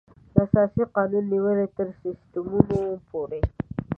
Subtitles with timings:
[0.33, 3.41] له اساسي قانون نېولې تر سیسټمونو پورې.